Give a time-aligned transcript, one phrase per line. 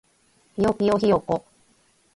[0.55, 1.45] ぴよぴよひよこ